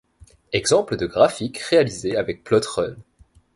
[0.51, 2.95] Exemple de graphique réalisé avec Plot-Run.